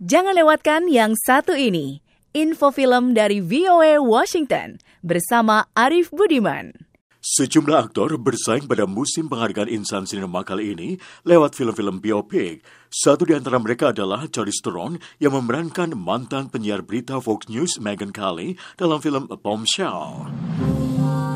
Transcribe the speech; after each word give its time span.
Jangan 0.00 0.32
lewatkan 0.32 0.88
yang 0.88 1.12
satu 1.12 1.52
ini. 1.52 2.00
Info 2.32 2.72
film 2.72 3.12
dari 3.12 3.36
VOA 3.36 4.00
Washington 4.00 4.80
bersama 5.04 5.68
Arif 5.76 6.08
Budiman. 6.08 6.72
Sejumlah 7.20 7.92
aktor 7.92 8.16
bersaing 8.16 8.64
pada 8.64 8.88
musim 8.88 9.28
penghargaan 9.28 9.68
Insan 9.68 10.08
Sinema 10.08 10.40
kali 10.40 10.72
ini 10.72 10.96
lewat 11.28 11.52
film-film 11.52 12.00
biopik. 12.00 12.64
Satu 12.88 13.28
di 13.28 13.36
antara 13.36 13.60
mereka 13.60 13.92
adalah 13.92 14.24
Charlize 14.24 14.64
Theron 14.64 14.96
yang 15.20 15.36
memerankan 15.36 15.92
mantan 15.92 16.48
penyiar 16.48 16.80
berita 16.80 17.20
Fox 17.20 17.52
News 17.52 17.76
Megyn 17.76 18.16
Kelly 18.16 18.56
dalam 18.80 19.04
film 19.04 19.28
Bombshell. 19.28 20.32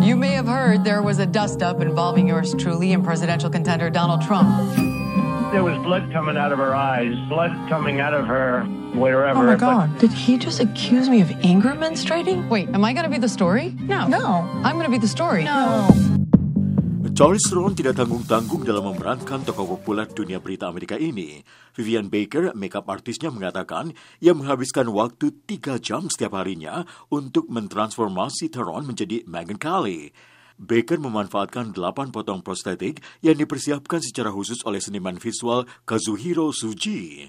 You 0.00 0.16
may 0.16 0.32
have 0.32 0.48
heard 0.48 0.80
there 0.80 1.04
was 1.04 1.20
a 1.20 1.28
dust-up 1.28 1.84
involving 1.84 2.24
yours 2.24 2.56
truly 2.56 2.96
and 2.96 3.04
presidential 3.04 3.52
contender 3.52 3.92
Donald 3.92 4.24
Trump. 4.24 4.48
There 5.54 5.62
was 5.62 5.78
blood 5.80 6.10
coming 6.12 6.36
out 6.36 6.52
of 6.52 6.58
her 6.58 6.74
eyes, 6.74 7.14
blood 7.30 7.54
coming 7.70 8.00
out 8.02 8.12
of 8.12 8.26
her 8.26 8.66
wherever. 8.92 9.40
Oh 9.40 9.46
my 9.46 9.56
but- 9.56 9.62
god. 9.62 9.88
Did 9.98 10.12
he 10.12 10.36
just 10.36 10.58
accuse 10.60 11.08
me 11.08 11.22
of 11.22 11.30
anger 11.46 11.72
menstruating? 11.72 12.50
Wait, 12.50 12.68
am 12.74 12.84
I 12.84 12.92
gonna 12.92 13.08
be 13.08 13.18
the 13.18 13.30
story? 13.30 13.72
No. 13.86 14.06
No. 14.10 14.44
I'm 14.66 14.76
gonna 14.76 14.92
be 14.92 14.98
the 15.00 15.08
story. 15.08 15.44
No. 15.46 15.86
Charlize 17.16 17.48
Theron 17.48 17.72
tidak 17.72 17.96
tanggung-tanggung 17.96 18.68
dalam 18.68 18.92
memerankan 18.92 19.40
tokoh 19.40 19.64
populer 19.64 20.04
dunia 20.04 20.36
berita 20.36 20.68
Amerika 20.68 21.00
ini. 21.00 21.40
Vivian 21.72 22.12
Baker, 22.12 22.52
makeup 22.52 22.84
artisnya 22.92 23.32
mengatakan 23.32 23.96
ia 24.20 24.36
menghabiskan 24.36 24.92
waktu 24.92 25.32
tiga 25.48 25.80
jam 25.80 26.12
setiap 26.12 26.36
harinya 26.36 26.84
untuk 27.08 27.48
mentransformasi 27.48 28.52
Theron 28.52 28.84
menjadi 28.84 29.24
Megyn 29.24 29.56
Kelly. 29.56 30.12
Baker 30.56 30.96
memanfaatkan 30.96 31.76
delapan 31.76 32.08
potong 32.08 32.40
prostetik 32.40 33.04
yang 33.20 33.36
dipersiapkan 33.36 34.00
secara 34.00 34.32
khusus 34.32 34.64
oleh 34.64 34.80
seniman 34.80 35.20
visual 35.20 35.68
Kazuhiro 35.84 36.48
Suji. 36.48 37.28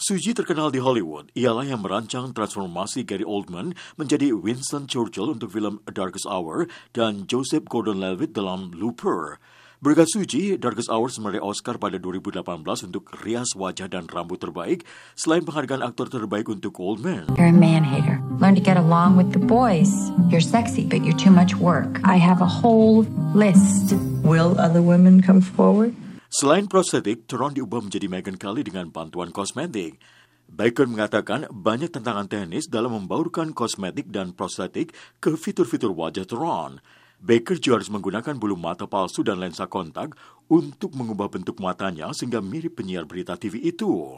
Suji 0.00 0.32
terkenal 0.32 0.72
di 0.72 0.80
Hollywood. 0.80 1.28
Ialah 1.36 1.68
yang 1.68 1.84
merancang 1.84 2.32
transformasi 2.32 3.04
Gary 3.04 3.26
Oldman 3.26 3.76
menjadi 4.00 4.32
Winston 4.32 4.88
Churchill 4.88 5.36
untuk 5.36 5.52
film 5.52 5.84
A 5.84 5.92
Darkest 5.92 6.24
Hour 6.24 6.70
dan 6.96 7.28
Joseph 7.28 7.68
Gordon-Levitt 7.68 8.32
dalam 8.32 8.72
Looper. 8.72 9.36
Berkat 9.80 10.12
Suji, 10.12 10.60
Darkest 10.60 10.92
Hour 10.92 11.08
meraih 11.24 11.40
Oscar 11.40 11.80
pada 11.80 11.96
2018 11.96 12.44
untuk 12.84 13.16
rias 13.24 13.56
wajah 13.56 13.88
dan 13.88 14.04
rambut 14.12 14.36
terbaik, 14.36 14.84
selain 15.16 15.40
penghargaan 15.40 15.80
aktor 15.80 16.12
terbaik 16.12 16.52
untuk 16.52 16.76
Oldman. 16.84 17.32
You're 17.40 17.48
a 17.48 17.56
man 17.56 17.80
hater. 17.80 18.20
Learn 18.44 18.52
to 18.52 18.60
get 18.60 18.76
along 18.76 19.16
with 19.16 19.32
the 19.32 19.40
boys. 19.40 19.88
You're 20.28 20.44
sexy, 20.44 20.84
but 20.84 21.00
you're 21.00 21.16
too 21.16 21.32
much 21.32 21.56
work. 21.56 21.96
I 22.04 22.20
have 22.20 22.44
a 22.44 22.50
whole 22.60 23.08
list. 23.32 23.96
Will 24.20 24.60
other 24.60 24.84
women 24.84 25.24
come 25.24 25.40
forward? 25.40 25.96
Selain 26.28 26.68
prostetik, 26.68 27.24
Theron 27.24 27.56
diubah 27.56 27.80
menjadi 27.80 28.04
Megyn 28.04 28.36
Kelly 28.36 28.60
dengan 28.60 28.92
bantuan 28.92 29.32
kosmetik. 29.32 29.96
Baker 30.44 30.84
mengatakan 30.92 31.48
banyak 31.48 31.88
tantangan 31.88 32.28
teknis 32.28 32.68
dalam 32.68 33.00
membaurkan 33.00 33.56
kosmetik 33.56 34.12
dan 34.12 34.36
prostetik 34.36 34.92
ke 35.24 35.40
fitur-fitur 35.40 35.96
wajah 35.96 36.28
Theron. 36.28 36.84
Baker 37.20 37.60
juga 37.60 37.80
harus 37.80 37.92
menggunakan 37.92 38.32
bulu 38.40 38.56
mata 38.56 38.88
palsu 38.88 39.20
dan 39.20 39.36
lensa 39.36 39.68
kontak 39.68 40.16
untuk 40.48 40.96
mengubah 40.96 41.28
bentuk 41.28 41.60
matanya 41.60 42.08
sehingga 42.16 42.40
mirip 42.40 42.80
penyiar 42.80 43.04
berita 43.04 43.36
TV 43.36 43.60
itu. 43.60 44.16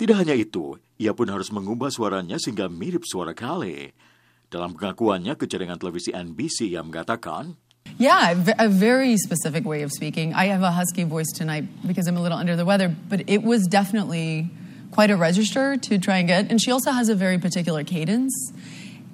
Tidak 0.00 0.16
hanya 0.16 0.32
itu, 0.32 0.80
ia 0.96 1.12
pun 1.12 1.28
harus 1.28 1.52
mengubah 1.52 1.92
suaranya 1.92 2.40
sehingga 2.40 2.72
mirip 2.72 3.04
suara 3.04 3.36
Kelly. 3.36 3.92
Dalam 4.48 4.72
pengakuannya 4.72 5.36
ke 5.36 5.44
jaringan 5.44 5.76
televisi 5.76 6.16
NBC, 6.16 6.72
ia 6.72 6.80
mengatakan, 6.80 7.60
Yeah, 8.00 8.32
a 8.56 8.68
very 8.68 9.16
specific 9.20 9.68
way 9.68 9.84
of 9.84 9.92
speaking. 9.92 10.32
I 10.32 10.48
have 10.48 10.64
a 10.64 10.72
husky 10.72 11.04
voice 11.04 11.28
tonight 11.36 11.68
because 11.84 12.08
I'm 12.08 12.16
a 12.16 12.24
little 12.24 12.38
under 12.38 12.56
the 12.56 12.64
weather, 12.64 12.88
but 12.88 13.28
it 13.28 13.44
was 13.44 13.68
definitely 13.68 14.48
quite 14.90 15.10
a 15.10 15.16
register 15.16 15.76
to 15.76 15.98
try 15.98 16.18
and 16.18 16.28
get. 16.28 16.50
And 16.50 16.60
she 16.60 16.72
also 16.72 16.92
has 16.92 17.08
a 17.08 17.14
very 17.14 17.38
particular 17.38 17.84
cadence. 17.84 18.32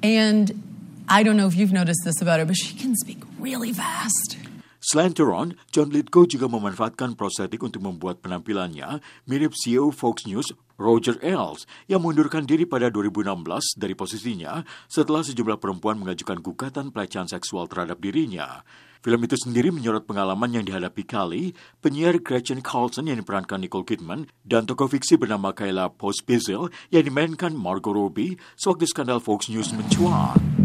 And 0.03 0.66
I 1.09 1.23
don't 1.23 1.37
know 1.39 1.47
if 1.47 1.55
you've 1.55 1.73
noticed 1.73 2.03
this 2.03 2.19
about 2.21 2.41
her, 2.41 2.47
but 2.47 2.59
she 2.59 2.75
can 2.75 2.97
speak 2.99 3.23
really 3.39 3.73
fast. 3.73 4.43
Selain 4.83 5.15
Theron, 5.15 5.55
John 5.71 5.95
Lithgow 5.95 6.27
juga 6.27 6.51
memanfaatkan 6.51 7.15
prostetik 7.15 7.63
untuk 7.63 7.83
membuat 7.83 8.23
penampilannya 8.23 8.99
mirip 9.27 9.55
CEO 9.55 9.95
Fox 9.95 10.27
News 10.27 10.51
Roger 10.79 11.15
Ailes 11.23 11.67
yang 11.87 12.03
mengundurkan 12.03 12.43
diri 12.43 12.67
pada 12.67 12.91
2016 12.91 13.79
dari 13.79 13.95
posisinya 13.95 14.67
setelah 14.91 15.23
sejumlah 15.23 15.63
perempuan 15.63 15.99
mengajukan 15.99 16.43
gugatan 16.43 16.91
pelecehan 16.91 17.31
seksual 17.31 17.71
terhadap 17.71 18.03
dirinya. 18.03 18.67
Film 19.03 19.23
itu 19.23 19.39
sendiri 19.39 19.71
menyorot 19.71 20.11
pengalaman 20.11 20.51
yang 20.51 20.67
dihadapi 20.67 21.07
Kali, 21.07 21.55
penyiar 21.79 22.19
Gretchen 22.19 22.59
Carlson 22.63 23.07
yang 23.07 23.23
diperankan 23.23 23.63
Nicole 23.63 23.87
Kidman, 23.87 24.27
dan 24.43 24.67
tokoh 24.67 24.91
fiksi 24.91 25.15
bernama 25.15 25.55
Kayla 25.55 25.95
Pospisil 25.95 26.75
yang 26.91 27.07
dimainkan 27.07 27.55
Margot 27.55 27.95
Robbie 27.95 28.35
sewaktu 28.59 28.91
skandal 28.91 29.23
Fox 29.23 29.47
News 29.47 29.71
mencuat. 29.71 30.56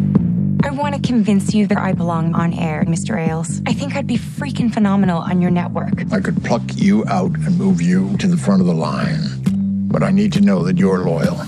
I 0.64 0.70
want 0.70 0.94
to 0.94 1.02
convince 1.02 1.54
you 1.54 1.66
that 1.68 1.78
I 1.78 1.94
belong 1.94 2.38
on 2.38 2.54
air, 2.54 2.86
Mr. 2.86 3.18
Ailes. 3.18 3.62
I 3.66 3.74
think 3.74 3.96
I'd 3.96 4.06
be 4.06 4.18
freaking 4.18 4.72
phenomenal 4.72 5.18
on 5.18 5.42
your 5.42 5.50
network. 5.50 6.06
I 6.14 6.22
could 6.22 6.44
pluck 6.46 6.62
you 6.76 7.04
out 7.10 7.34
and 7.34 7.58
move 7.58 7.82
you 7.82 8.16
to 8.18 8.28
the 8.28 8.38
front 8.38 8.62
of 8.62 8.68
the 8.68 8.78
line. 8.78 9.42
But 9.90 10.04
I 10.04 10.12
need 10.12 10.32
to 10.34 10.42
know 10.42 10.64
that 10.64 10.78
you're 10.78 11.02
loyal. 11.02 11.42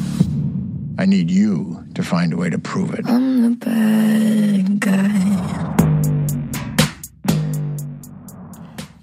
I 0.97 1.05
need 1.05 1.29
you 1.29 1.85
to 1.93 2.01
find 2.01 2.33
a 2.33 2.37
way 2.37 2.49
to 2.49 2.57
prove 2.57 2.93
it. 2.93 3.05
I'm 3.05 3.41
the 3.41 3.53
bad 3.53 4.79
guy. 4.81 5.13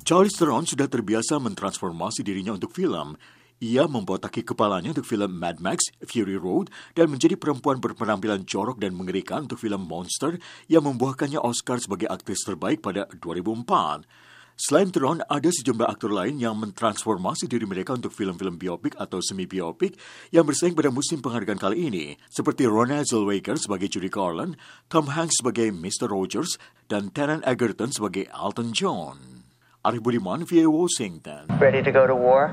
Charlize 0.03 0.35
Theron 0.35 0.67
sudah 0.67 0.91
terbiasa 0.91 1.39
mentransformasi 1.39 2.27
dirinya 2.27 2.59
untuk 2.59 2.75
film. 2.75 3.15
Ia 3.61 3.85
membotaki 3.85 4.41
kepalanya 4.41 4.97
untuk 4.97 5.05
film 5.05 5.37
Mad 5.37 5.61
Max 5.61 5.93
Fury 6.09 6.41
Road 6.41 6.73
dan 6.97 7.13
menjadi 7.13 7.37
perempuan 7.37 7.77
berpenampilan 7.77 8.49
jorok 8.49 8.81
dan 8.81 8.97
mengerikan 8.97 9.45
untuk 9.45 9.61
film 9.61 9.85
Monster 9.85 10.41
yang 10.65 10.89
membuahkannya 10.89 11.37
Oscar 11.37 11.77
sebagai 11.77 12.09
aktris 12.09 12.41
terbaik 12.41 12.81
pada 12.81 13.05
2004. 13.21 14.09
Selain 14.57 14.89
Theron, 14.89 15.21
ada 15.29 15.53
sejumlah 15.53 15.93
aktor 15.93 16.09
lain 16.09 16.41
yang 16.41 16.57
mentransformasi 16.57 17.53
diri 17.53 17.69
mereka 17.69 17.93
untuk 17.93 18.17
film-film 18.17 18.57
biopik 18.57 18.97
atau 18.97 19.21
semi-biopik 19.21 19.93
yang 20.33 20.49
bersaing 20.49 20.73
pada 20.73 20.89
musim 20.89 21.21
penghargaan 21.21 21.61
kali 21.61 21.85
ini, 21.93 22.17
seperti 22.33 22.65
Ronald 22.65 23.13
Zellweger 23.13 23.61
sebagai 23.61 23.93
Judy 23.93 24.09
Garland, 24.09 24.57
Tom 24.89 25.13
Hanks 25.13 25.37
sebagai 25.45 25.69
Mr. 25.69 26.09
Rogers, 26.09 26.57
dan 26.89 27.13
Taron 27.13 27.45
Egerton 27.45 27.93
sebagai 27.93 28.25
Elton 28.33 28.73
John. 28.73 29.45
Arif 29.85 30.01
Budiman, 30.01 30.45
VA 30.49 30.69
Washington. 30.69 31.49
Ready 31.57 31.81
to 31.81 31.93
go 31.93 32.05
to 32.09 32.17
war? 32.17 32.53